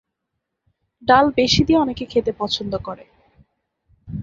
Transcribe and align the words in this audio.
ডাল 1.03 1.25
বেশি 1.37 1.61
দিয়ে 1.63 1.79
অনেকে 1.79 2.03
খেতে 2.05 2.31
পছন্দ 2.39 2.73
করে। 2.77 3.05